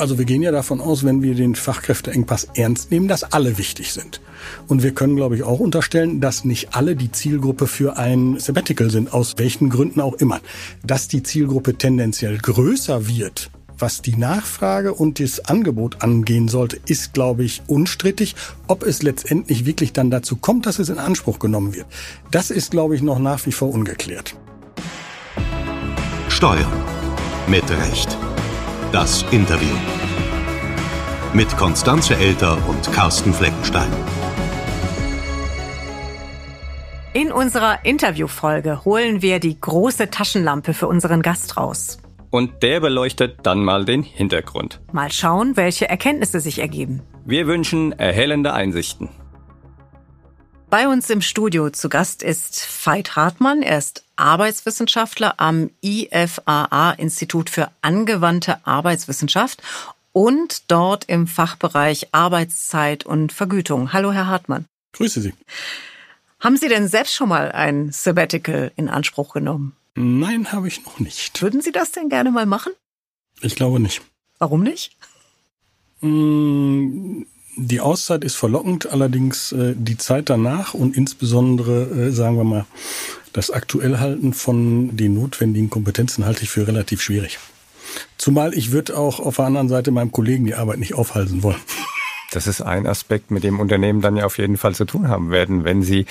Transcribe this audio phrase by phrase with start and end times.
[0.00, 3.92] Also wir gehen ja davon aus, wenn wir den Fachkräfteengpass ernst nehmen, dass alle wichtig
[3.92, 4.22] sind.
[4.66, 8.88] Und wir können, glaube ich, auch unterstellen, dass nicht alle die Zielgruppe für ein Sabbatical
[8.88, 10.40] sind, aus welchen Gründen auch immer.
[10.82, 17.12] Dass die Zielgruppe tendenziell größer wird, was die Nachfrage und das Angebot angehen sollte, ist,
[17.12, 18.36] glaube ich, unstrittig.
[18.68, 21.86] Ob es letztendlich wirklich dann dazu kommt, dass es in Anspruch genommen wird,
[22.30, 24.34] das ist, glaube ich, noch nach wie vor ungeklärt.
[26.30, 26.72] Steuern.
[27.46, 28.16] Mit Recht.
[28.92, 29.76] Das Interview.
[31.32, 33.88] Mit Konstanze Elter und Carsten Fleckenstein.
[37.12, 41.98] In unserer Interviewfolge holen wir die große Taschenlampe für unseren Gast raus.
[42.30, 44.80] Und der beleuchtet dann mal den Hintergrund.
[44.90, 47.02] Mal schauen, welche Erkenntnisse sich ergeben.
[47.24, 49.08] Wir wünschen erhellende Einsichten.
[50.70, 53.60] Bei uns im Studio zu Gast ist Veit Hartmann.
[53.62, 59.60] Er ist Arbeitswissenschaftler am IFAA Institut für angewandte Arbeitswissenschaft
[60.12, 63.92] und dort im Fachbereich Arbeitszeit und Vergütung.
[63.92, 64.66] Hallo, Herr Hartmann.
[64.92, 65.34] Grüße Sie.
[66.38, 69.74] Haben Sie denn selbst schon mal ein Sabbatical in Anspruch genommen?
[69.96, 71.42] Nein, habe ich noch nicht.
[71.42, 72.72] Würden Sie das denn gerne mal machen?
[73.40, 74.02] Ich glaube nicht.
[74.38, 74.96] Warum nicht?
[77.56, 82.66] Die Auszeit ist verlockend, allerdings äh, die Zeit danach und insbesondere, äh, sagen wir mal,
[83.32, 87.38] das Aktuellhalten von den notwendigen Kompetenzen halte ich für relativ schwierig.
[88.18, 91.60] Zumal ich würde auch auf der anderen Seite meinem Kollegen die Arbeit nicht aufhalten wollen.
[92.30, 95.30] Das ist ein Aspekt, mit dem Unternehmen dann ja auf jeden Fall zu tun haben
[95.30, 96.06] werden, wenn sie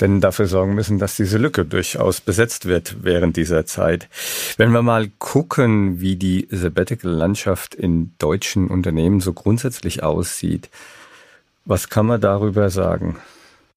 [0.00, 4.08] denn dafür sorgen müssen, dass diese Lücke durchaus besetzt wird während dieser Zeit.
[4.56, 10.68] Wenn wir mal gucken, wie die Sabbatical-Landschaft in deutschen Unternehmen so grundsätzlich aussieht,
[11.64, 13.18] was kann man darüber sagen?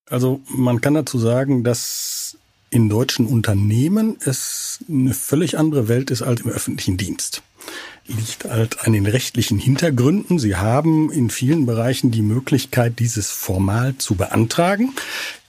[0.09, 2.38] Also man kann dazu sagen, dass
[2.72, 7.44] in deutschen Unternehmen es eine völlig andere Welt ist als im öffentlichen Dienst
[8.08, 10.39] liegt halt an den rechtlichen Hintergründen.
[10.39, 14.94] Sie haben in vielen Bereichen die Möglichkeit, dieses formal zu beantragen.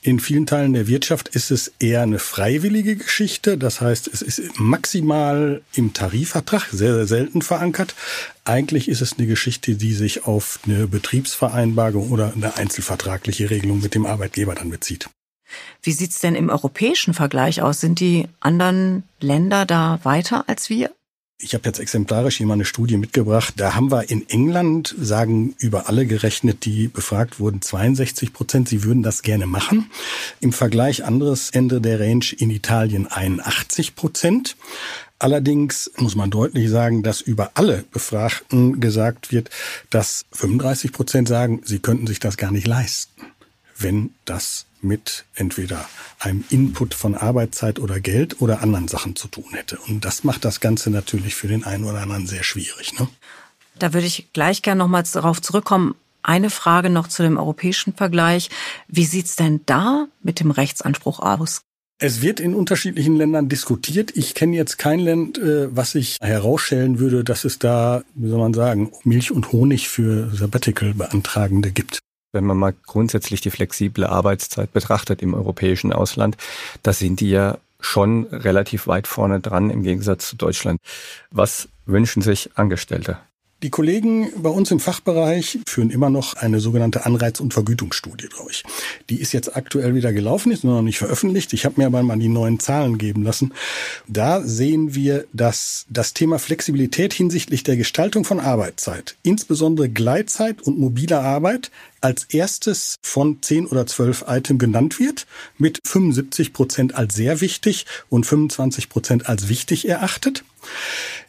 [0.02, 3.58] In vielen Teilen der Wirtschaft ist es eher eine freiwillige Geschichte.
[3.58, 7.94] Das heißt, es ist maximal im Tarifvertrag, sehr, sehr selten verankert.
[8.44, 13.94] Eigentlich ist es eine Geschichte, die sich auf eine Betriebsvereinbarung oder eine einzelvertragliche Regelung mit
[13.94, 15.08] dem Arbeitgeber dann bezieht.
[15.82, 17.80] Wie sieht's denn im europäischen Vergleich aus?
[17.80, 20.95] Sind die anderen Länder da weiter als wir?
[21.38, 23.54] Ich habe jetzt exemplarisch hier mal eine Studie mitgebracht.
[23.58, 28.84] Da haben wir in England, sagen über alle gerechnet, die befragt wurden, 62 Prozent, sie
[28.84, 29.90] würden das gerne machen.
[30.40, 34.56] Im Vergleich anderes Ende der Range in Italien 81 Prozent.
[35.18, 39.50] Allerdings muss man deutlich sagen, dass über alle Befragten gesagt wird,
[39.90, 43.20] dass 35 Prozent sagen, sie könnten sich das gar nicht leisten,
[43.76, 45.88] wenn das mit entweder
[46.18, 49.78] einem Input von Arbeitszeit oder Geld oder anderen Sachen zu tun hätte.
[49.88, 52.98] Und das macht das Ganze natürlich für den einen oder anderen sehr schwierig.
[52.98, 53.08] Ne?
[53.78, 55.94] Da würde ich gleich gerne nochmals darauf zurückkommen.
[56.22, 58.50] Eine Frage noch zu dem europäischen Vergleich.
[58.88, 61.60] Wie sieht's denn da mit dem Rechtsanspruch aus?
[61.98, 64.14] Es wird in unterschiedlichen Ländern diskutiert.
[64.16, 68.38] Ich kenne jetzt kein Land, äh, was ich herausstellen würde, dass es da, wie soll
[68.38, 72.00] man sagen, Milch und Honig für Sabbatical-Beantragende gibt
[72.36, 76.36] wenn man mal grundsätzlich die flexible Arbeitszeit betrachtet im europäischen Ausland,
[76.82, 80.80] da sind die ja schon relativ weit vorne dran im Gegensatz zu Deutschland.
[81.30, 83.18] Was wünschen sich Angestellte?
[83.62, 88.64] Die Kollegen bei uns im Fachbereich führen immer noch eine sogenannte Anreiz- und Vergütungsstudie durch.
[89.08, 91.54] Die ist jetzt aktuell wieder gelaufen, ist noch nicht veröffentlicht.
[91.54, 93.54] Ich habe mir aber mal die neuen Zahlen geben lassen.
[94.08, 100.78] Da sehen wir, dass das Thema Flexibilität hinsichtlich der Gestaltung von Arbeitszeit, insbesondere Gleitzeit und
[100.78, 101.70] mobiler Arbeit,
[102.02, 107.86] als erstes von zehn oder zwölf Items genannt wird, mit 75 Prozent als sehr wichtig
[108.10, 110.44] und 25 Prozent als wichtig erachtet.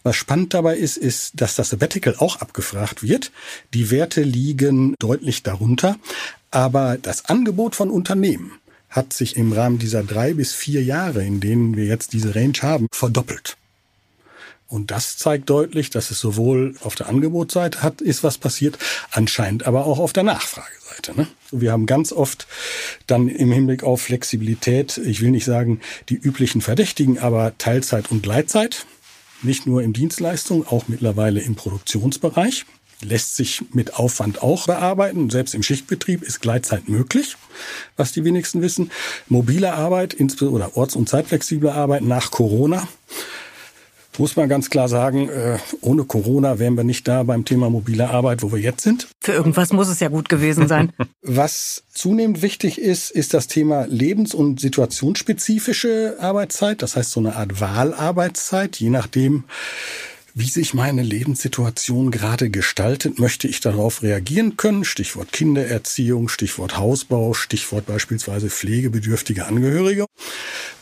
[0.04, 3.32] Was spannend dabei ist, ist, dass das Sabbatical auch abgefragt wird.
[3.74, 5.98] Die Werte liegen deutlich darunter,
[6.52, 8.54] aber das Angebot von Unternehmen
[8.90, 12.58] hat sich im Rahmen dieser drei bis vier Jahre, in denen wir jetzt diese Range
[12.62, 13.58] haben, verdoppelt.
[14.70, 18.78] Und das zeigt deutlich, dass es sowohl auf der Angebotsseite hat, ist was passiert,
[19.12, 21.16] anscheinend aber auch auf der Nachfrageseite.
[21.16, 21.28] Ne?
[21.52, 22.48] Wir haben ganz oft
[23.08, 25.80] dann im Hinblick auf Flexibilität, ich will nicht sagen
[26.10, 28.86] die üblichen Verdächtigen, aber Teilzeit und Gleitzeit
[29.42, 32.66] nicht nur in Dienstleistungen, auch mittlerweile im Produktionsbereich.
[33.02, 35.30] Lässt sich mit Aufwand auch bearbeiten.
[35.30, 37.38] Selbst im Schichtbetrieb ist Gleitzeit möglich,
[37.96, 38.92] was die wenigsten wissen.
[39.28, 42.88] Mobile Arbeit, insbesondere oder orts- und zeitflexible Arbeit nach Corona
[44.20, 48.10] muss man ganz klar sagen, äh, ohne Corona wären wir nicht da beim Thema mobile
[48.10, 49.08] Arbeit, wo wir jetzt sind.
[49.22, 50.92] Für irgendwas muss es ja gut gewesen sein.
[51.22, 56.82] Was zunehmend wichtig ist, ist das Thema lebens- und situationsspezifische Arbeitszeit.
[56.82, 59.44] Das heißt so eine Art Wahlarbeitszeit, je nachdem,
[60.38, 64.86] wie sich meine Lebenssituation gerade gestaltet, möchte ich darauf reagieren können.
[64.86, 70.06] Stichwort Kindererziehung, Stichwort Hausbau, Stichwort beispielsweise pflegebedürftige Angehörige.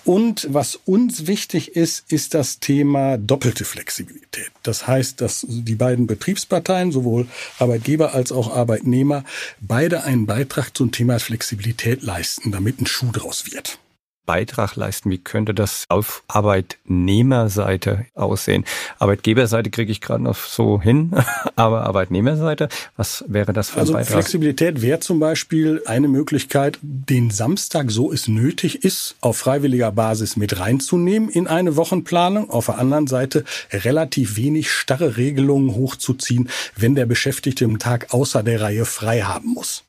[0.04, 4.52] Und was uns wichtig ist, ist das Thema doppelte Flexibilität.
[4.62, 7.26] Das heißt, dass die beiden Betriebsparteien, sowohl
[7.58, 9.24] Arbeitgeber als auch Arbeitnehmer,
[9.62, 13.80] beide einen Beitrag zum Thema Flexibilität leisten, damit ein Schuh draus wird.
[14.26, 15.10] Beitrag leisten?
[15.10, 18.66] Wie könnte das auf Arbeitnehmerseite aussehen?
[19.00, 21.12] Arbeitgeberseite kriege ich gerade noch so hin,
[21.56, 24.14] aber Arbeitnehmerseite, was wäre das für ein also Beitrag?
[24.14, 30.36] Flexibilität wäre zum Beispiel eine Möglichkeit, den Samstag, so es nötig ist, auf freiwilliger Basis
[30.36, 32.50] mit reinzunehmen in eine Wochenplanung.
[32.50, 38.44] Auf der anderen Seite relativ wenig starre Regelungen hochzuziehen, wenn der Beschäftigte im Tag außer
[38.44, 39.85] der Reihe frei haben muss.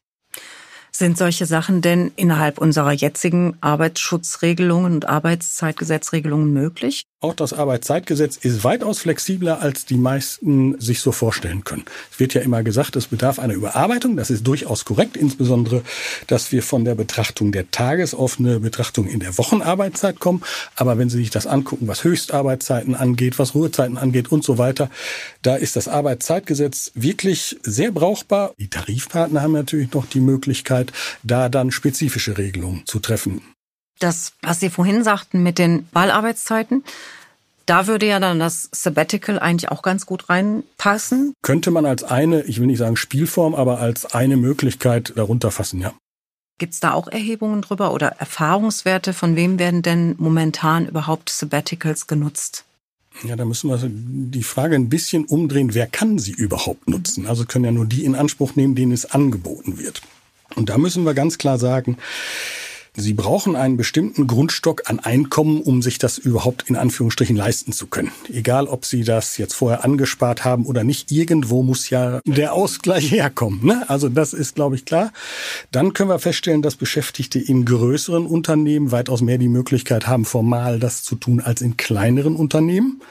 [0.99, 7.05] Sind solche Sachen denn innerhalb unserer jetzigen Arbeitsschutzregelungen und Arbeitszeitgesetzregelungen möglich?
[7.23, 11.87] Auch das Arbeitszeitgesetz ist weitaus flexibler, als die meisten sich so vorstellen können.
[12.13, 14.19] Es wird ja immer gesagt, es bedarf einer Überarbeitung.
[14.19, 15.83] Das ist durchaus korrekt, insbesondere,
[16.27, 20.43] dass wir von der Betrachtung der Tages- auf eine Betrachtung in der Wochenarbeitszeit kommen.
[20.75, 24.91] Aber wenn Sie sich das angucken, was Höchstarbeitszeiten angeht, was Ruhezeiten angeht und so weiter,
[25.41, 28.53] da ist das Arbeitszeitgesetz wirklich sehr brauchbar.
[28.59, 30.93] Die Tarifpartner haben natürlich noch die Möglichkeit,
[31.23, 33.41] da dann spezifische Regelungen zu treffen.
[33.99, 36.85] Das, was Sie vorhin sagten mit den Wahlarbeitszeiten,
[37.67, 41.35] da würde ja dann das Sabbatical eigentlich auch ganz gut reinpassen.
[41.43, 45.81] Könnte man als eine, ich will nicht sagen Spielform, aber als eine Möglichkeit darunter fassen,
[45.81, 45.93] ja.
[46.59, 49.13] Gibt es da auch Erhebungen drüber oder Erfahrungswerte?
[49.13, 52.65] Von wem werden denn momentan überhaupt Sabbaticals genutzt?
[53.25, 55.75] Ja, da müssen wir die Frage ein bisschen umdrehen.
[55.75, 57.27] Wer kann sie überhaupt nutzen?
[57.27, 60.03] Also können ja nur die in Anspruch nehmen, denen es angeboten wird.
[60.55, 61.99] Und da müssen wir ganz klar sagen,
[62.99, 67.89] Sie brauchen einen bestimmten Grundstock an Einkommen, um sich das überhaupt in Anführungsstrichen leisten zu
[67.89, 68.11] können.
[68.33, 73.11] Egal, ob Sie das jetzt vorher angespart haben oder nicht, irgendwo muss ja der Ausgleich
[73.11, 73.67] herkommen.
[73.67, 73.85] Ne?
[73.89, 75.13] Also das ist, glaube ich, klar.
[75.73, 80.81] Dann können wir feststellen, dass Beschäftigte in größeren Unternehmen weitaus mehr die Möglichkeit haben, formal
[80.81, 83.03] das zu tun als in kleineren Unternehmen.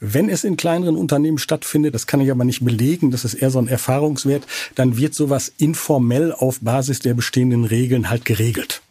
[0.00, 3.50] Wenn es in kleineren Unternehmen stattfindet, das kann ich aber nicht belegen, das ist eher
[3.50, 4.44] so ein Erfahrungswert,
[4.74, 8.81] dann wird sowas informell auf Basis der bestehenden Regeln halt geregelt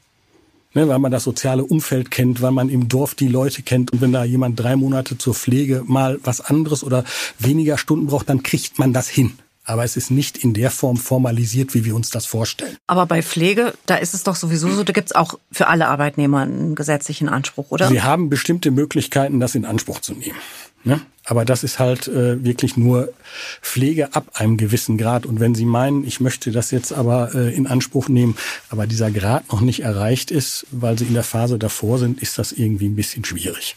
[0.73, 3.91] ne, weil man das soziale Umfeld kennt, weil man im Dorf die Leute kennt.
[3.91, 7.03] Und wenn da jemand drei Monate zur Pflege mal was anderes oder
[7.39, 9.33] weniger Stunden braucht, dann kriegt man das hin.
[9.63, 12.77] Aber es ist nicht in der Form formalisiert, wie wir uns das vorstellen.
[12.87, 15.87] Aber bei Pflege, da ist es doch sowieso so, da gibt es auch für alle
[15.87, 17.87] Arbeitnehmer einen gesetzlichen Anspruch, oder?
[17.87, 20.35] Sie haben bestimmte Möglichkeiten, das in Anspruch zu nehmen.
[20.83, 21.01] Ne?
[21.25, 23.13] Aber das ist halt äh, wirklich nur
[23.61, 25.25] Pflege ab einem gewissen Grad.
[25.25, 28.35] Und wenn Sie meinen, ich möchte das jetzt aber äh, in Anspruch nehmen,
[28.69, 32.37] aber dieser Grad noch nicht erreicht ist, weil Sie in der Phase davor sind, ist
[32.37, 33.75] das irgendwie ein bisschen schwierig.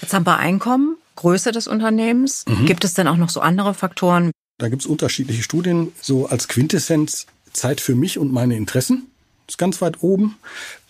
[0.00, 2.44] Jetzt haben wir Einkommen, Größe des Unternehmens.
[2.46, 2.66] Mhm.
[2.66, 4.30] Gibt es denn auch noch so andere Faktoren?
[4.58, 5.92] Da gibt es unterschiedliche Studien.
[6.00, 9.06] So als Quintessenz Zeit für mich und meine Interessen
[9.48, 10.36] ist ganz weit oben.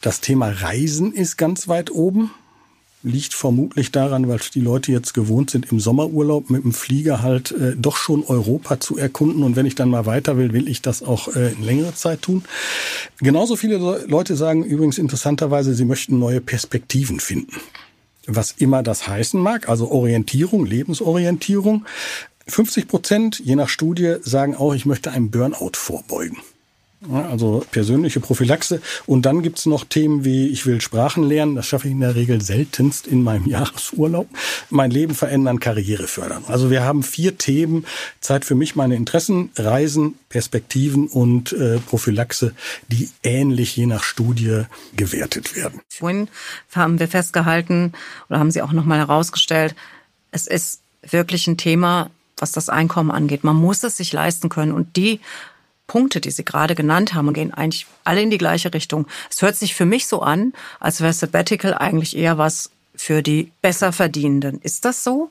[0.01, 2.33] Das Thema Reisen ist ganz weit oben
[3.03, 7.53] liegt vermutlich daran, weil die Leute jetzt gewohnt sind, im Sommerurlaub mit dem Flieger halt
[7.53, 9.43] äh, doch schon Europa zu erkunden.
[9.43, 12.23] Und wenn ich dann mal weiter will, will ich das auch äh, in längere Zeit
[12.23, 12.45] tun.
[13.19, 17.57] Genauso viele Leute sagen übrigens interessanterweise, sie möchten neue Perspektiven finden.
[18.27, 21.85] Was immer das heißen mag, also Orientierung, Lebensorientierung.
[22.47, 26.39] 50 Prozent, je nach Studie, sagen auch, ich möchte einem Burnout vorbeugen.
[27.11, 28.81] Also persönliche Prophylaxe.
[29.07, 32.15] Und dann gibt's noch Themen wie, ich will Sprachen lernen, das schaffe ich in der
[32.15, 34.29] Regel seltenst in meinem Jahresurlaub.
[34.71, 36.45] Mein Leben verändern, Karriere fördern.
[36.47, 37.87] Also wir haben vier Themen,
[38.21, 42.55] Zeit für mich, meine Interessen, Reisen, Perspektiven und äh, Prophylaxe,
[42.89, 44.63] die ähnlich je nach Studie
[44.97, 45.81] gewertet werden.
[45.89, 46.29] Vorhin
[46.73, 47.93] haben wir festgehalten
[48.29, 49.75] oder haben Sie auch nochmal herausgestellt,
[50.31, 50.81] es ist
[51.11, 53.45] wirklich ein Thema, was das Einkommen angeht.
[53.45, 54.73] Man muss es sich leisten können.
[54.73, 55.21] Und die
[55.87, 59.07] Punkte, die Sie gerade genannt haben, gehen eigentlich alle in die gleiche Richtung.
[59.31, 63.53] Es hört sich für mich so an, als wäre Sabbatical eigentlich eher was für die
[63.63, 64.61] Besserverdienenden.
[64.61, 65.31] Ist das so?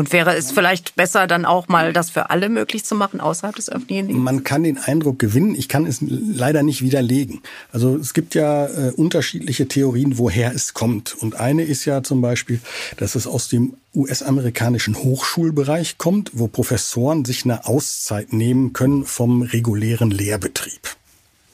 [0.00, 3.54] Und wäre es vielleicht besser, dann auch mal das für alle möglich zu machen, außerhalb
[3.54, 4.24] des öffentlichen Dienstes?
[4.24, 7.42] Man kann den Eindruck gewinnen, ich kann es leider nicht widerlegen.
[7.70, 11.14] Also es gibt ja äh, unterschiedliche Theorien, woher es kommt.
[11.20, 12.60] Und eine ist ja zum Beispiel,
[12.96, 19.42] dass es aus dem US-amerikanischen Hochschulbereich kommt, wo Professoren sich eine Auszeit nehmen können vom
[19.42, 20.96] regulären Lehrbetrieb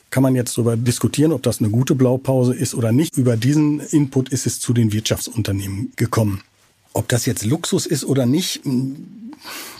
[0.08, 3.18] kann man jetzt darüber diskutieren, ob das eine gute Blaupause ist oder nicht.
[3.18, 6.42] Über diesen Input ist es zu den Wirtschaftsunternehmen gekommen.
[6.96, 8.62] Ob das jetzt Luxus ist oder nicht,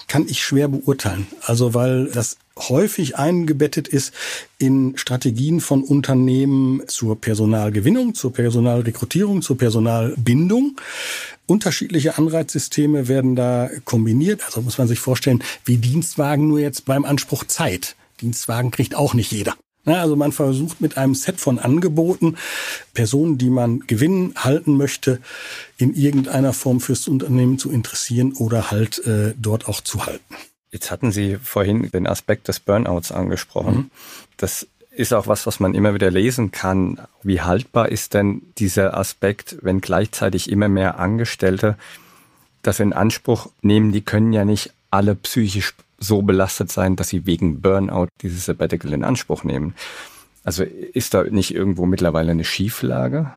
[0.06, 1.26] kann ich schwer beurteilen.
[1.40, 4.12] Also weil das häufig eingebettet ist
[4.58, 10.78] in Strategien von Unternehmen zur Personalgewinnung, zur Personalrekrutierung, zur Personalbindung.
[11.46, 14.44] Unterschiedliche Anreizsysteme werden da kombiniert.
[14.44, 17.96] Also muss man sich vorstellen, wie Dienstwagen nur jetzt beim Anspruch Zeit.
[18.20, 19.54] Dienstwagen kriegt auch nicht jeder.
[19.94, 22.36] Also man versucht mit einem Set von Angeboten
[22.92, 25.20] Personen, die man gewinnen, halten möchte,
[25.78, 30.34] in irgendeiner Form fürs Unternehmen zu interessieren oder halt äh, dort auch zu halten.
[30.72, 33.74] Jetzt hatten Sie vorhin den Aspekt des Burnouts angesprochen.
[33.74, 33.90] Mhm.
[34.36, 37.00] Das ist auch was, was man immer wieder lesen kann.
[37.22, 41.76] Wie haltbar ist denn dieser Aspekt, wenn gleichzeitig immer mehr Angestellte
[42.62, 43.92] das in Anspruch nehmen?
[43.92, 48.92] Die können ja nicht alle psychisch so belastet sein, dass sie wegen Burnout dieses Sabbatical
[48.92, 49.74] in Anspruch nehmen.
[50.44, 53.34] Also ist da nicht irgendwo mittlerweile eine Schieflage?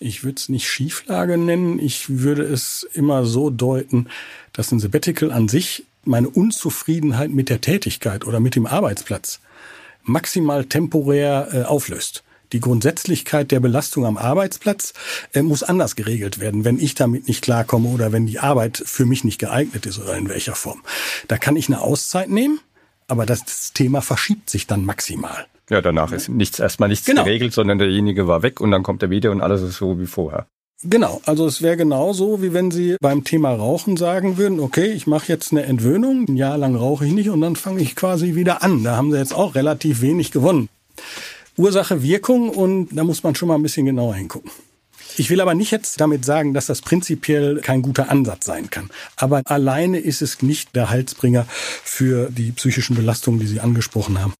[0.00, 1.78] Ich würde es nicht Schieflage nennen.
[1.78, 4.08] Ich würde es immer so deuten,
[4.52, 9.40] dass ein Sabbatical an sich meine Unzufriedenheit mit der Tätigkeit oder mit dem Arbeitsplatz
[10.02, 12.22] maximal temporär äh, auflöst.
[12.52, 14.94] Die Grundsätzlichkeit der Belastung am Arbeitsplatz
[15.32, 19.06] äh, muss anders geregelt werden, wenn ich damit nicht klarkomme oder wenn die Arbeit für
[19.06, 20.82] mich nicht geeignet ist oder in welcher Form.
[21.28, 22.60] Da kann ich eine Auszeit nehmen,
[23.08, 25.46] aber das Thema verschiebt sich dann maximal.
[25.68, 27.24] Ja, danach ist nichts erstmal nichts genau.
[27.24, 30.06] geregelt, sondern derjenige war weg und dann kommt er wieder und alles ist so wie
[30.06, 30.46] vorher.
[30.84, 35.06] Genau, also es wäre genauso, wie wenn Sie beim Thema Rauchen sagen würden, okay, ich
[35.06, 38.34] mache jetzt eine Entwöhnung, ein Jahr lang rauche ich nicht und dann fange ich quasi
[38.34, 38.84] wieder an.
[38.84, 40.68] Da haben Sie jetzt auch relativ wenig gewonnen.
[41.56, 44.50] Ursache, Wirkung und da muss man schon mal ein bisschen genauer hingucken.
[45.18, 48.90] Ich will aber nicht jetzt damit sagen, dass das prinzipiell kein guter Ansatz sein kann.
[49.16, 54.34] Aber alleine ist es nicht der Halsbringer für die psychischen Belastungen, die Sie angesprochen haben.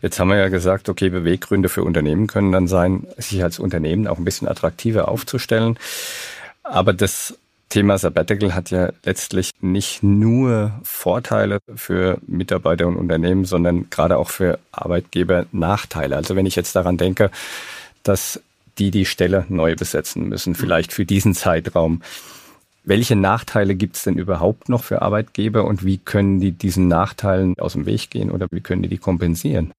[0.00, 4.06] Jetzt haben wir ja gesagt, okay, Beweggründe für Unternehmen können dann sein, sich als Unternehmen
[4.06, 5.78] auch ein bisschen attraktiver aufzustellen.
[6.62, 7.36] Aber das
[7.70, 14.28] Thema Sabbatical hat ja letztlich nicht nur Vorteile für Mitarbeiter und Unternehmen, sondern gerade auch
[14.28, 16.16] für Arbeitgeber Nachteile.
[16.16, 17.30] Also wenn ich jetzt daran denke,
[18.02, 18.42] dass
[18.78, 22.02] die die Stelle neu besetzen müssen, vielleicht für diesen Zeitraum.
[22.82, 27.54] Welche Nachteile gibt es denn überhaupt noch für Arbeitgeber und wie können die diesen Nachteilen
[27.58, 29.72] aus dem Weg gehen oder wie können die die kompensieren?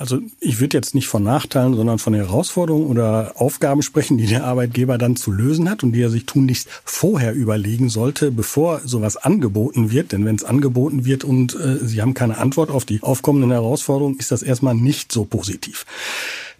[0.00, 4.44] Also ich würde jetzt nicht von Nachteilen, sondern von Herausforderungen oder Aufgaben sprechen, die der
[4.44, 9.18] Arbeitgeber dann zu lösen hat und die er sich tunlichst vorher überlegen sollte, bevor sowas
[9.18, 10.12] angeboten wird.
[10.12, 14.16] Denn wenn es angeboten wird und äh, Sie haben keine Antwort auf die aufkommenden Herausforderungen,
[14.18, 15.84] ist das erstmal nicht so positiv.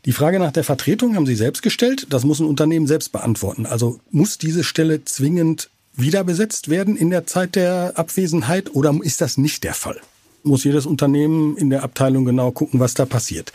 [0.04, 2.08] Die Frage nach der Vertretung haben Sie selbst gestellt.
[2.10, 3.64] Das muss ein Unternehmen selbst beantworten.
[3.64, 9.22] Also muss diese Stelle zwingend wieder besetzt werden in der Zeit der Abwesenheit oder ist
[9.22, 9.98] das nicht der Fall?
[10.42, 13.52] Muss jedes Unternehmen in der Abteilung genau gucken, was da passiert.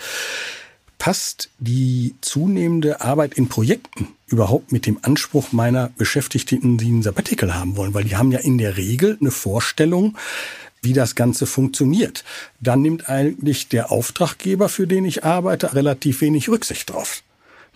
[0.98, 7.54] Passt die zunehmende Arbeit in Projekten überhaupt mit dem Anspruch meiner Beschäftigten, die ein Sabbatical
[7.54, 7.94] haben wollen?
[7.94, 10.18] Weil die haben ja in der Regel eine Vorstellung,
[10.82, 12.24] wie das Ganze funktioniert.
[12.62, 17.24] Dann nimmt eigentlich der Auftraggeber, für den ich arbeite, relativ wenig Rücksicht drauf.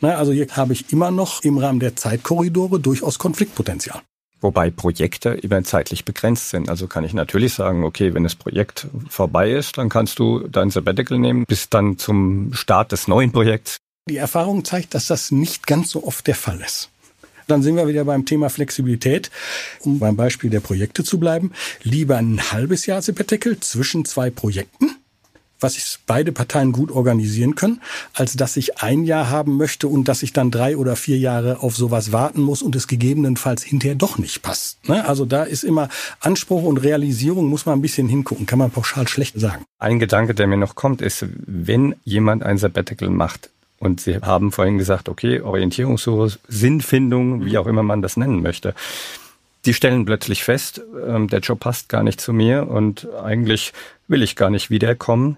[0.01, 4.01] Na, also hier habe ich immer noch im Rahmen der Zeitkorridore durchaus Konfliktpotenzial.
[4.41, 6.69] Wobei Projekte immer zeitlich begrenzt sind.
[6.69, 10.69] Also kann ich natürlich sagen, okay, wenn das Projekt vorbei ist, dann kannst du dein
[10.69, 13.77] Sabbatical nehmen bis dann zum Start des neuen Projekts.
[14.09, 16.89] Die Erfahrung zeigt, dass das nicht ganz so oft der Fall ist.
[17.47, 19.31] Dann sind wir wieder beim Thema Flexibilität.
[19.79, 21.51] Um beim Beispiel der Projekte zu bleiben.
[21.81, 24.98] Lieber ein halbes Jahr Sabbatical zwischen zwei Projekten
[25.59, 27.81] was sich beide Parteien gut organisieren können,
[28.13, 31.61] als dass ich ein Jahr haben möchte und dass ich dann drei oder vier Jahre
[31.61, 34.87] auf sowas warten muss und es gegebenenfalls hinterher doch nicht passt.
[34.87, 35.07] Ne?
[35.07, 35.89] Also da ist immer
[36.19, 39.65] Anspruch und Realisierung, muss man ein bisschen hingucken, kann man pauschal schlecht sagen.
[39.79, 43.49] Ein Gedanke, der mir noch kommt, ist, wenn jemand ein Sabbatical macht,
[43.81, 48.75] und Sie haben vorhin gesagt, okay, Orientierungssuche, Sinnfindung, wie auch immer man das nennen möchte
[49.65, 53.73] die stellen plötzlich fest, ähm, der Job passt gar nicht zu mir und eigentlich
[54.09, 55.37] will ich gar nicht wiederkommen.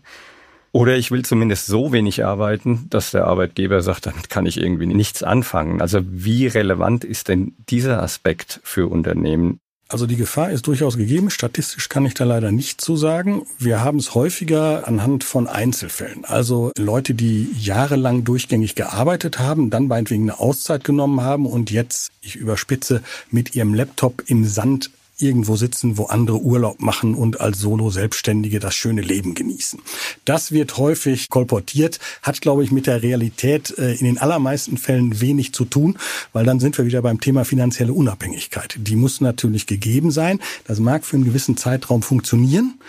[0.73, 4.87] Oder ich will zumindest so wenig arbeiten, dass der Arbeitgeber sagt, damit kann ich irgendwie
[4.87, 5.81] nichts anfangen.
[5.81, 9.59] Also wie relevant ist denn dieser Aspekt für Unternehmen?
[9.89, 11.29] Also die Gefahr ist durchaus gegeben.
[11.29, 13.45] Statistisch kann ich da leider nicht zu sagen.
[13.59, 16.23] Wir haben es häufiger anhand von Einzelfällen.
[16.23, 22.11] Also Leute, die jahrelang durchgängig gearbeitet haben, dann meinetwegen eine Auszeit genommen haben und jetzt,
[22.21, 27.59] ich überspitze, mit ihrem Laptop im Sand irgendwo sitzen, wo andere Urlaub machen und als
[27.59, 29.79] Solo-Selbstständige das schöne Leben genießen.
[30.25, 35.21] Das wird häufig kolportiert, hat, glaube ich, mit der Realität äh, in den allermeisten Fällen
[35.21, 35.97] wenig zu tun,
[36.33, 38.75] weil dann sind wir wieder beim Thema finanzielle Unabhängigkeit.
[38.77, 40.39] Die muss natürlich gegeben sein.
[40.65, 42.79] Das mag für einen gewissen Zeitraum funktionieren.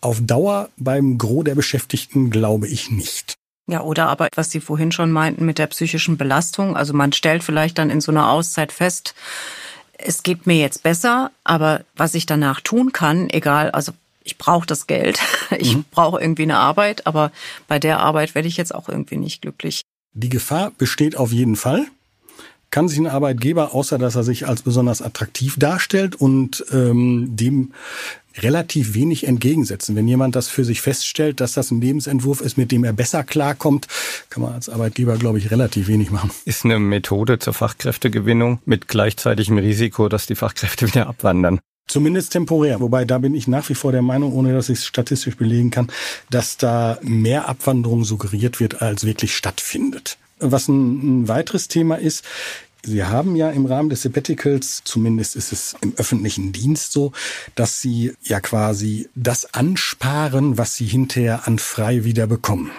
[0.00, 3.38] Auf Dauer beim Gros der Beschäftigten glaube ich nicht.
[3.70, 6.74] Ja, oder aber, was Sie vorhin schon meinten mit der psychischen Belastung.
[6.74, 9.14] Also man stellt vielleicht dann in so einer Auszeit fest,
[9.98, 13.92] es geht mir jetzt besser, aber was ich danach tun kann, egal, also
[14.24, 15.18] ich brauche das Geld,
[15.58, 15.84] ich mhm.
[15.90, 17.32] brauche irgendwie eine Arbeit, aber
[17.66, 19.82] bei der Arbeit werde ich jetzt auch irgendwie nicht glücklich.
[20.14, 21.86] Die Gefahr besteht auf jeden Fall.
[22.70, 27.72] Kann sich ein Arbeitgeber, außer dass er sich als besonders attraktiv darstellt und ähm, dem
[28.42, 29.96] relativ wenig entgegensetzen.
[29.96, 33.24] Wenn jemand das für sich feststellt, dass das ein Lebensentwurf ist, mit dem er besser
[33.24, 33.88] klarkommt,
[34.30, 36.30] kann man als Arbeitgeber, glaube ich, relativ wenig machen.
[36.44, 41.58] Ist eine Methode zur Fachkräftegewinnung mit gleichzeitigem Risiko, dass die Fachkräfte wieder abwandern.
[41.88, 42.80] Zumindest temporär.
[42.80, 45.70] Wobei da bin ich nach wie vor der Meinung, ohne dass ich es statistisch belegen
[45.70, 45.88] kann,
[46.28, 50.18] dass da mehr Abwanderung suggeriert wird, als wirklich stattfindet.
[50.40, 52.24] Was ein, ein weiteres Thema ist,
[52.84, 57.12] Sie haben ja im Rahmen des Sabbaticals, zumindest ist es im öffentlichen Dienst so,
[57.54, 62.70] dass Sie ja quasi das ansparen, was Sie hinterher an frei wieder bekommen.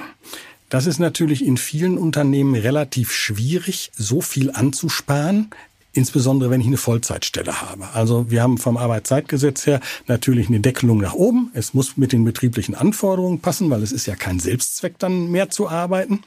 [0.70, 5.50] Das ist natürlich in vielen Unternehmen relativ schwierig, so viel anzusparen,
[5.94, 7.90] insbesondere wenn ich eine Vollzeitstelle habe.
[7.94, 11.52] Also wir haben vom Arbeitszeitgesetz her natürlich eine Deckelung nach oben.
[11.54, 15.50] Es muss mit den betrieblichen Anforderungen passen, weil es ist ja kein Selbstzweck, dann mehr
[15.50, 16.22] zu arbeiten.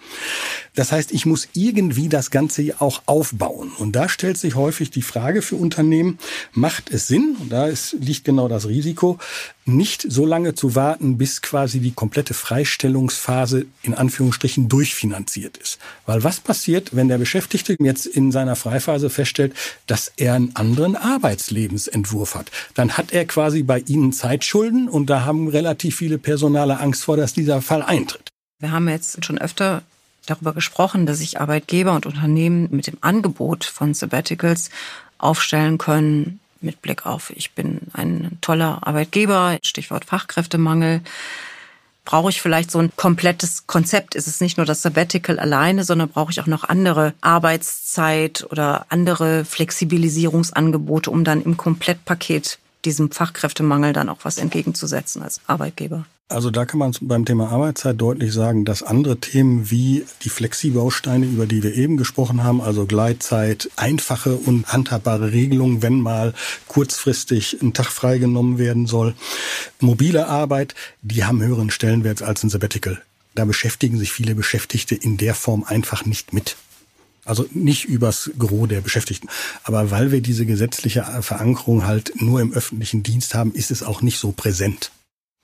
[0.74, 3.72] Das heißt, ich muss irgendwie das Ganze auch aufbauen.
[3.78, 6.18] Und da stellt sich häufig die Frage für Unternehmen,
[6.52, 9.18] macht es Sinn, und da ist, liegt genau das Risiko,
[9.64, 15.78] nicht so lange zu warten, bis quasi die komplette Freistellungsphase in Anführungsstrichen durchfinanziert ist.
[16.06, 19.54] Weil was passiert, wenn der Beschäftigte jetzt in seiner Freiphase feststellt,
[19.86, 22.50] dass er einen anderen Arbeitslebensentwurf hat?
[22.74, 27.16] Dann hat er quasi bei Ihnen Zeitschulden und da haben relativ viele Personale Angst vor,
[27.16, 28.28] dass dieser Fall eintritt.
[28.58, 29.82] Wir haben jetzt schon öfter
[30.26, 34.70] darüber gesprochen, dass sich Arbeitgeber und Unternehmen mit dem Angebot von Sabbaticals
[35.18, 41.00] aufstellen können, mit Blick auf, ich bin ein toller Arbeitgeber, Stichwort Fachkräftemangel.
[42.04, 44.16] Brauche ich vielleicht so ein komplettes Konzept?
[44.16, 48.86] Ist es nicht nur das Sabbatical alleine, sondern brauche ich auch noch andere Arbeitszeit oder
[48.88, 56.04] andere Flexibilisierungsangebote, um dann im Komplettpaket diesem Fachkräftemangel dann auch was entgegenzusetzen als Arbeitgeber?
[56.32, 61.26] Also da kann man beim Thema Arbeitszeit deutlich sagen, dass andere Themen wie die Flexibausteine,
[61.26, 66.32] über die wir eben gesprochen haben, also Gleitzeit, einfache und handhabbare Regelungen, wenn mal
[66.68, 69.14] kurzfristig ein Tag freigenommen werden soll,
[69.78, 73.02] mobile Arbeit, die haben höheren Stellenwert als ein Sabbatical.
[73.34, 76.56] Da beschäftigen sich viele Beschäftigte in der Form einfach nicht mit.
[77.26, 79.28] Also nicht übers Gros der Beschäftigten.
[79.64, 84.00] Aber weil wir diese gesetzliche Verankerung halt nur im öffentlichen Dienst haben, ist es auch
[84.00, 84.90] nicht so präsent.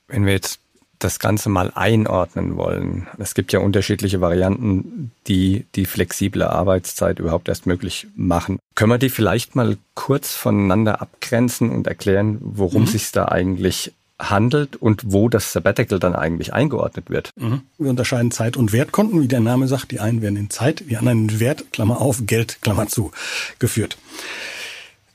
[0.08, 0.58] Wenn wir jetzt
[0.98, 3.06] das Ganze mal einordnen wollen.
[3.18, 8.58] Es gibt ja unterschiedliche Varianten, die die flexible Arbeitszeit überhaupt erst möglich machen.
[8.74, 12.87] Können wir die vielleicht mal kurz voneinander abgrenzen und erklären, worum mhm.
[12.87, 17.30] sich da eigentlich handelt und wo das Sabbatical dann eigentlich eingeordnet wird.
[17.37, 17.62] Mhm.
[17.78, 19.92] Wir unterscheiden Zeit- und Wertkonten, wie der Name sagt.
[19.92, 23.12] Die einen werden in Zeit, die anderen in Wert, Klammer auf, Geld, Klammer zu,
[23.58, 23.96] geführt.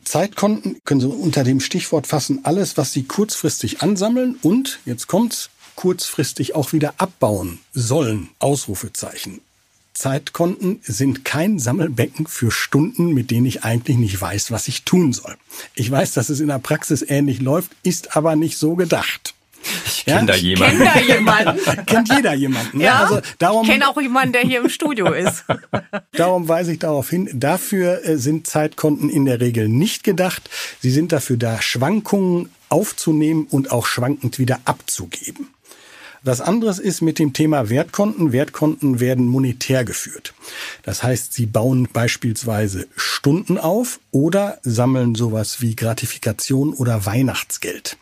[0.06, 5.50] Zeitkonten können Sie unter dem Stichwort fassen, alles, was Sie kurzfristig ansammeln und, jetzt kommt's,
[5.84, 8.30] kurzfristig auch wieder abbauen sollen.
[8.39, 9.41] Ausrufezeichen.
[9.93, 15.12] Zeitkonten sind kein Sammelbecken für Stunden, mit denen ich eigentlich nicht weiß, was ich tun
[15.12, 15.36] soll.
[15.76, 19.34] Ich weiß, dass es in der Praxis ähnlich läuft, ist aber nicht so gedacht.
[19.86, 20.26] Ich kenne ja?
[20.28, 20.78] da jemanden.
[20.78, 21.86] Kennt da jemanden.
[21.86, 22.78] Kennt jeder jemanden.
[22.78, 22.86] Ne?
[22.86, 25.43] Ja, also darum, ich kenne auch jemanden, der hier im Studio ist.
[26.13, 30.50] darum weise ich darauf hin, dafür äh, sind Zeitkonten in der Regel nicht gedacht.
[30.80, 35.53] Sie sind dafür da, Schwankungen aufzunehmen und auch schwankend wieder abzugeben.
[36.26, 38.32] Was anderes ist mit dem Thema Wertkonten.
[38.32, 40.34] Wertkonten werden monetär geführt.
[40.84, 47.98] Das heißt, sie bauen beispielsweise Stunden auf oder sammeln sowas wie Gratifikation oder Weihnachtsgeld.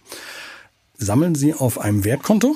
[0.98, 2.56] Sammeln sie auf einem Wertkonto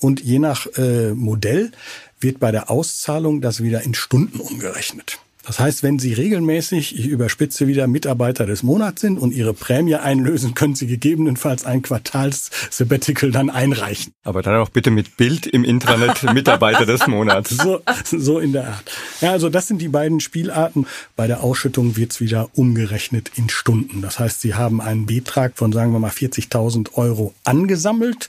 [0.00, 1.70] und je nach äh, Modell
[2.18, 5.20] wird bei der Auszahlung das wieder in Stunden umgerechnet.
[5.46, 9.94] Das heißt, wenn Sie regelmäßig, ich überspitze wieder, Mitarbeiter des Monats sind und Ihre Prämie
[9.94, 14.12] einlösen, können Sie gegebenenfalls ein Quartals-Sabbatical dann einreichen.
[14.24, 17.50] Aber dann auch bitte mit Bild im Intranet Mitarbeiter des Monats.
[17.50, 18.90] So, so in der Art.
[19.20, 20.88] Ja, also das sind die beiden Spielarten.
[21.14, 24.02] Bei der Ausschüttung wird's wieder umgerechnet in Stunden.
[24.02, 28.28] Das heißt, Sie haben einen Betrag von, sagen wir mal, 40.000 Euro angesammelt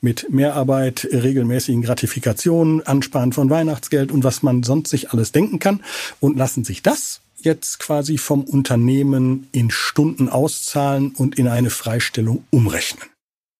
[0.00, 5.82] mit Mehrarbeit, regelmäßigen Gratifikationen, Ansparen von Weihnachtsgeld und was man sonst sich alles denken kann
[6.20, 12.44] und lassen sich das jetzt quasi vom Unternehmen in Stunden auszahlen und in eine Freistellung
[12.50, 13.08] umrechnen.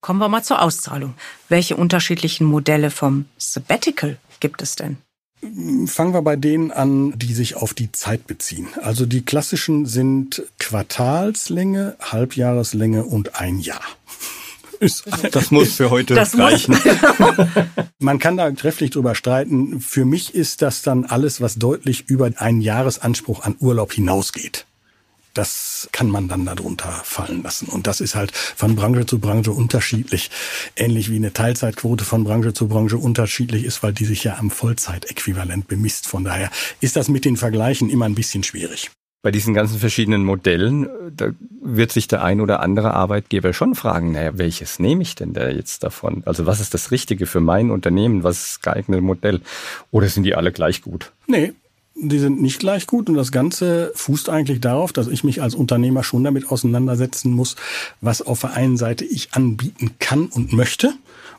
[0.00, 1.14] Kommen wir mal zur Auszahlung.
[1.48, 4.98] Welche unterschiedlichen Modelle vom Sabbatical gibt es denn?
[5.86, 8.68] Fangen wir bei denen an, die sich auf die Zeit beziehen.
[8.82, 13.82] Also die klassischen sind Quartalslänge, Halbjahreslänge und ein Jahr
[14.76, 15.04] ist.
[15.32, 16.78] Das muss für heute das reichen.
[17.98, 19.80] Man kann da trefflich drüber streiten.
[19.80, 24.66] Für mich ist das dann alles, was deutlich über einen Jahresanspruch an Urlaub hinausgeht.
[25.36, 27.66] Das kann man dann darunter fallen lassen.
[27.66, 30.30] Und das ist halt von Branche zu Branche unterschiedlich.
[30.76, 34.50] Ähnlich wie eine Teilzeitquote von Branche zu Branche unterschiedlich ist, weil die sich ja am
[34.50, 36.08] Vollzeitäquivalent bemisst.
[36.08, 38.90] Von daher ist das mit den Vergleichen immer ein bisschen schwierig.
[39.26, 40.86] Bei diesen ganzen verschiedenen Modellen,
[41.16, 45.32] da wird sich der ein oder andere Arbeitgeber schon fragen, naja, welches nehme ich denn
[45.32, 46.22] da jetzt davon?
[46.26, 48.22] Also was ist das Richtige für mein Unternehmen?
[48.22, 49.40] Was ist das geeignete Modell?
[49.90, 51.10] Oder sind die alle gleich gut?
[51.26, 51.54] Nee,
[51.96, 55.56] die sind nicht gleich gut und das Ganze fußt eigentlich darauf, dass ich mich als
[55.56, 57.56] Unternehmer schon damit auseinandersetzen muss,
[58.00, 60.92] was auf der einen Seite ich anbieten kann und möchte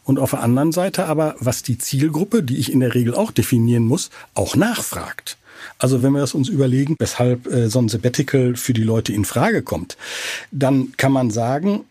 [0.03, 3.31] und auf der anderen Seite aber, was die Zielgruppe, die ich in der Regel auch
[3.31, 5.37] definieren muss, auch nachfragt.
[5.77, 9.25] Also wenn wir das uns überlegen, weshalb äh, so ein Sabbatical für die Leute in
[9.25, 9.97] Frage kommt,
[10.51, 11.85] dann kann man sagen,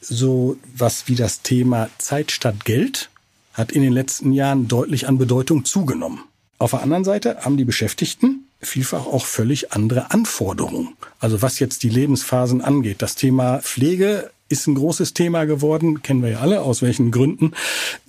[0.00, 3.10] so was wie das Thema Zeit statt Geld
[3.52, 6.20] hat in den letzten Jahren deutlich an Bedeutung zugenommen.
[6.58, 10.96] Auf der anderen Seite haben die Beschäftigten vielfach auch völlig andere Anforderungen.
[11.18, 13.02] Also was jetzt die Lebensphasen angeht.
[13.02, 17.52] Das Thema Pflege ist ein großes Thema geworden, kennen wir ja alle, aus welchen Gründen.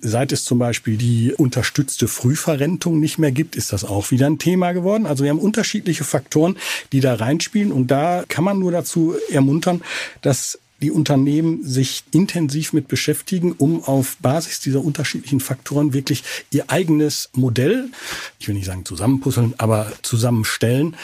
[0.00, 4.38] Seit es zum Beispiel die unterstützte Frühverrentung nicht mehr gibt, ist das auch wieder ein
[4.38, 5.06] Thema geworden.
[5.06, 6.56] Also wir haben unterschiedliche Faktoren,
[6.92, 9.82] die da reinspielen und da kann man nur dazu ermuntern,
[10.22, 16.70] dass die Unternehmen sich intensiv mit beschäftigen, um auf Basis dieser unterschiedlichen Faktoren wirklich ihr
[16.70, 17.90] eigenes Modell,
[18.38, 20.96] ich will nicht sagen zusammenpuzzeln, aber zusammenstellen,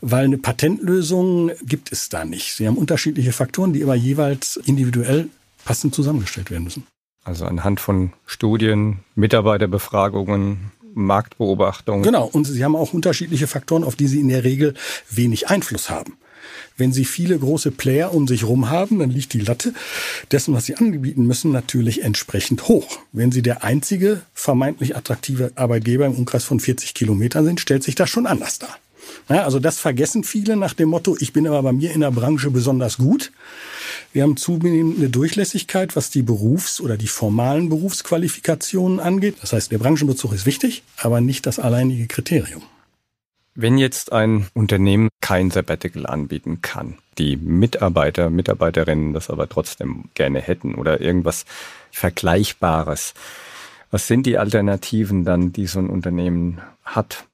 [0.00, 2.54] weil eine Patentlösung gibt es da nicht.
[2.54, 5.28] Sie haben unterschiedliche Faktoren, die aber jeweils individuell
[5.64, 6.86] passend zusammengestellt werden müssen.
[7.24, 12.02] Also anhand von Studien, Mitarbeiterbefragungen, Marktbeobachtungen.
[12.02, 14.74] Genau, und sie haben auch unterschiedliche Faktoren, auf die sie in der Regel
[15.08, 16.16] wenig Einfluss haben.
[16.76, 19.74] Wenn Sie viele große Player um sich herum haben, dann liegt die Latte
[20.30, 22.98] dessen, was Sie anbieten müssen, natürlich entsprechend hoch.
[23.12, 27.94] Wenn Sie der einzige vermeintlich attraktive Arbeitgeber im Umkreis von 40 Kilometern sind, stellt sich
[27.94, 28.76] das schon anders dar.
[29.28, 32.10] Ja, also das vergessen viele nach dem Motto, ich bin aber bei mir in der
[32.10, 33.32] Branche besonders gut.
[34.12, 39.36] Wir haben zunehmend eine Durchlässigkeit, was die Berufs- oder die formalen Berufsqualifikationen angeht.
[39.40, 42.62] Das heißt, der Branchenbezug ist wichtig, aber nicht das alleinige Kriterium.
[43.54, 50.40] Wenn jetzt ein Unternehmen kein Sabbatical anbieten kann, die Mitarbeiter, Mitarbeiterinnen das aber trotzdem gerne
[50.40, 51.44] hätten oder irgendwas
[51.90, 53.12] Vergleichbares,
[53.90, 57.26] was sind die Alternativen dann, die so ein Unternehmen hat?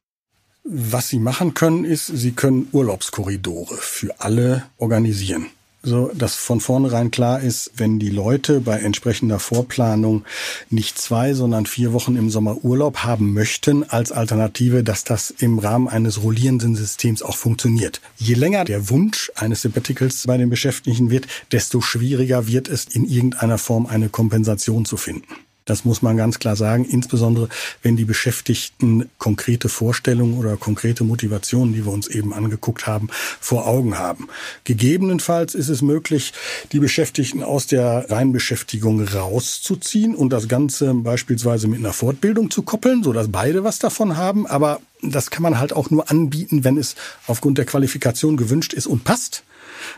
[0.64, 5.46] Was Sie machen können, ist, Sie können Urlaubskorridore für alle organisieren
[5.82, 10.24] so dass von vornherein klar ist, wenn die Leute bei entsprechender Vorplanung
[10.70, 15.58] nicht zwei, sondern vier Wochen im Sommer Urlaub haben möchten als Alternative, dass das im
[15.58, 18.00] Rahmen eines rollierenden Systems auch funktioniert.
[18.16, 23.04] Je länger der Wunsch eines Sabbaticals bei den Beschäftigten wird, desto schwieriger wird es, in
[23.04, 25.26] irgendeiner Form eine Kompensation zu finden.
[25.68, 27.48] Das muss man ganz klar sagen, insbesondere
[27.82, 33.66] wenn die Beschäftigten konkrete Vorstellungen oder konkrete Motivationen, die wir uns eben angeguckt haben, vor
[33.66, 34.28] Augen haben.
[34.64, 36.32] Gegebenenfalls ist es möglich,
[36.72, 43.02] die Beschäftigten aus der Reinbeschäftigung rauszuziehen und das Ganze beispielsweise mit einer Fortbildung zu koppeln,
[43.02, 44.46] so dass beide was davon haben.
[44.46, 48.86] Aber das kann man halt auch nur anbieten, wenn es aufgrund der Qualifikation gewünscht ist
[48.86, 49.44] und passt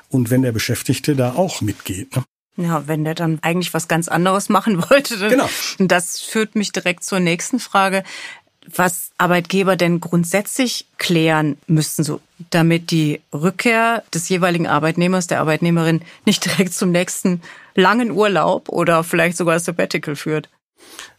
[0.08, 2.16] und wenn der Beschäftigte da auch mitgeht.
[2.16, 2.24] Ne?
[2.60, 5.16] Ja, wenn der dann eigentlich was ganz anderes machen wollte.
[5.16, 5.48] Dann, genau.
[5.78, 8.04] Das führt mich direkt zur nächsten Frage.
[8.76, 12.20] Was Arbeitgeber denn grundsätzlich klären müssten, so
[12.50, 17.40] damit die Rückkehr des jeweiligen Arbeitnehmers, der Arbeitnehmerin nicht direkt zum nächsten
[17.74, 20.48] langen Urlaub oder vielleicht sogar Sabbatical führt?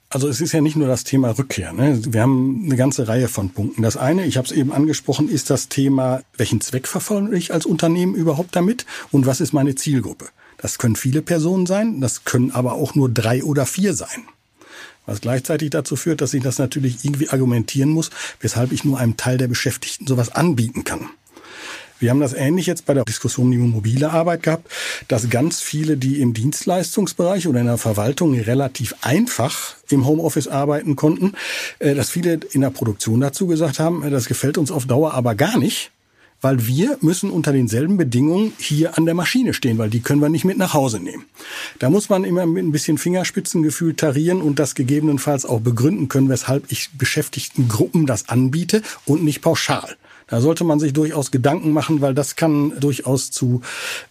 [0.10, 1.71] Also es ist ja nicht nur das Thema Rückkehr.
[1.71, 2.01] Ne?
[2.06, 3.82] Wir haben eine ganze Reihe von Punkten.
[3.82, 7.65] Das eine, ich habe es eben angesprochen, ist das Thema, welchen Zweck verfolge ich als
[7.65, 10.27] Unternehmen überhaupt damit und was ist meine Zielgruppe?
[10.62, 14.28] Das können viele Personen sein, das können aber auch nur drei oder vier sein.
[15.06, 19.17] Was gleichzeitig dazu führt, dass ich das natürlich irgendwie argumentieren muss, weshalb ich nur einem
[19.17, 21.10] Teil der Beschäftigten sowas anbieten kann.
[22.02, 24.71] Wir haben das ähnlich jetzt bei der Diskussion über mobile Arbeit gehabt,
[25.08, 30.95] dass ganz viele, die im Dienstleistungsbereich oder in der Verwaltung relativ einfach im Homeoffice arbeiten
[30.95, 31.34] konnten,
[31.78, 35.13] äh, dass viele in der Produktion dazu gesagt haben, äh, das gefällt uns auf Dauer
[35.13, 35.91] aber gar nicht
[36.41, 40.30] weil wir müssen unter denselben Bedingungen hier an der Maschine stehen, weil die können wir
[40.30, 41.25] nicht mit nach Hause nehmen.
[41.80, 46.30] Da muss man immer mit ein bisschen Fingerspitzengefühl tarieren und das gegebenenfalls auch begründen können,
[46.30, 49.95] weshalb ich beschäftigten Gruppen das anbiete und nicht pauschal.
[50.27, 53.62] Da sollte man sich durchaus Gedanken machen, weil das kann durchaus zu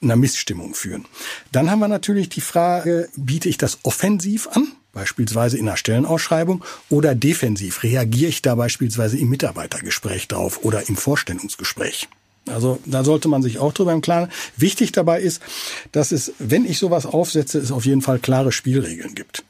[0.03, 1.07] einer Missstimmung führen.
[1.51, 4.69] Dann haben wir natürlich die Frage, biete ich das offensiv an?
[4.93, 10.97] beispielsweise in einer Stellenausschreibung, oder defensiv reagiere ich da beispielsweise im Mitarbeitergespräch drauf oder im
[10.97, 12.09] Vorstellungsgespräch.
[12.47, 14.31] Also da sollte man sich auch drüber im Klaren.
[14.57, 15.43] Wichtig dabei ist,
[15.93, 19.45] dass es, wenn ich sowas aufsetze, es auf jeden Fall klare Spielregeln gibt.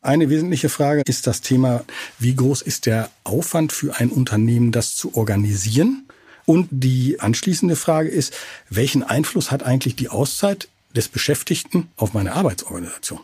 [0.00, 1.84] Eine wesentliche Frage ist das Thema,
[2.18, 6.04] wie groß ist der Aufwand für ein Unternehmen, das zu organisieren?
[6.46, 8.32] Und die anschließende Frage ist,
[8.70, 13.20] welchen Einfluss hat eigentlich die Auszeit des Beschäftigten auf meine Arbeitsorganisation?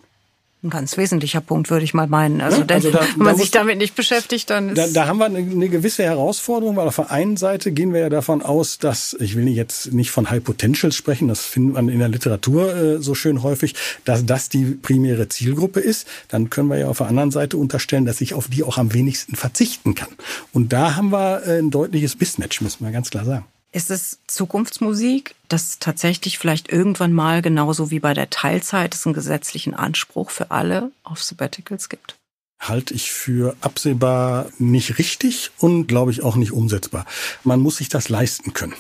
[0.64, 2.40] Ein ganz wesentlicher Punkt, würde ich mal meinen.
[2.40, 5.18] Also, ja, also da, wenn man sich damit nicht beschäftigt, dann ist da, da haben
[5.18, 8.78] wir eine, eine, gewisse Herausforderung, weil auf der einen Seite gehen wir ja davon aus,
[8.78, 12.74] dass, ich will jetzt nicht von High Potentials sprechen, das findet man in der Literatur
[12.74, 13.74] äh, so schön häufig,
[14.04, 16.06] dass das die primäre Zielgruppe ist.
[16.28, 18.94] Dann können wir ja auf der anderen Seite unterstellen, dass ich auf die auch am
[18.94, 20.08] wenigsten verzichten kann.
[20.52, 23.44] Und da haben wir äh, ein deutliches Mismatch, müssen wir ganz klar sagen.
[23.74, 29.14] Ist es Zukunftsmusik, dass tatsächlich vielleicht irgendwann mal genauso wie bei der Teilzeit es einen
[29.14, 32.16] gesetzlichen Anspruch für alle auf Sabbaticals gibt?
[32.68, 37.04] halte ich für absehbar nicht richtig und glaube ich auch nicht umsetzbar.
[37.42, 38.74] Man muss sich das leisten können.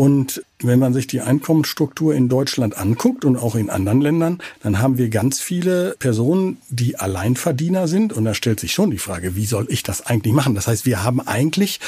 [0.00, 4.78] Und wenn man sich die Einkommensstruktur in Deutschland anguckt und auch in anderen Ländern, dann
[4.78, 8.14] haben wir ganz viele Personen, die Alleinverdiener sind.
[8.14, 10.54] Und da stellt sich schon die Frage, wie soll ich das eigentlich machen?
[10.54, 11.80] Das heißt, wir haben eigentlich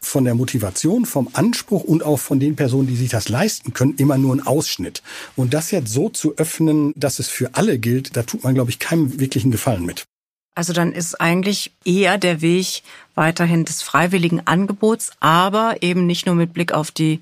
[0.00, 3.96] von der Motivation, vom Anspruch und auch von den Personen, die sich das leisten können,
[3.98, 5.02] immer nur einen Ausschnitt.
[5.36, 8.70] Und das jetzt so zu öffnen, dass es für alle gilt, da tut man, glaube
[8.70, 10.06] ich, keinem wirklichen Gefallen mit.
[10.54, 12.82] Also dann ist eigentlich eher der Weg
[13.14, 17.20] weiterhin des freiwilligen Angebots, aber eben nicht nur mit Blick auf die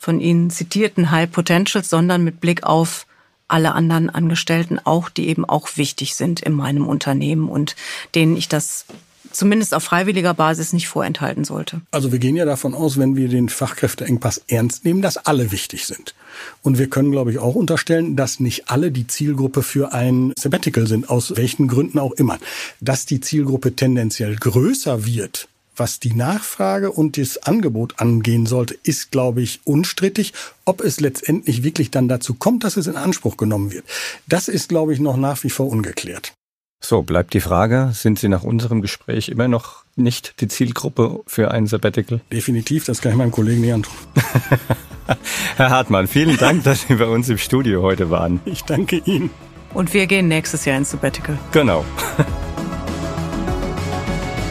[0.00, 3.06] von Ihnen zitierten High Potentials, sondern mit Blick auf
[3.48, 7.76] alle anderen Angestellten auch, die eben auch wichtig sind in meinem Unternehmen und
[8.14, 8.86] denen ich das
[9.30, 11.82] zumindest auf freiwilliger Basis nicht vorenthalten sollte.
[11.90, 15.86] Also wir gehen ja davon aus, wenn wir den Fachkräfteengpass ernst nehmen, dass alle wichtig
[15.86, 16.14] sind.
[16.62, 20.86] Und wir können, glaube ich, auch unterstellen, dass nicht alle die Zielgruppe für ein Sabbatical
[20.86, 22.38] sind, aus welchen Gründen auch immer.
[22.80, 25.49] Dass die Zielgruppe tendenziell größer wird,
[25.80, 30.34] was die Nachfrage und das Angebot angehen sollte, ist, glaube ich, unstrittig.
[30.66, 33.84] Ob es letztendlich wirklich dann dazu kommt, dass es in Anspruch genommen wird,
[34.28, 36.34] das ist, glaube ich, noch nach wie vor ungeklärt.
[36.82, 41.50] So, bleibt die Frage, sind Sie nach unserem Gespräch immer noch nicht die Zielgruppe für
[41.50, 42.20] ein Sabbatical?
[42.30, 43.94] Definitiv, das kann ich meinem Kollegen nicht antun.
[45.56, 48.40] Herr Hartmann, vielen Dank, dass Sie bei uns im Studio heute waren.
[48.44, 49.30] Ich danke Ihnen.
[49.72, 51.38] Und wir gehen nächstes Jahr ins Sabbatical.
[51.52, 51.84] Genau.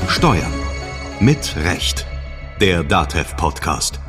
[0.08, 0.59] Steuern
[1.22, 2.06] mit Recht.
[2.62, 4.00] Der DATEV Podcast.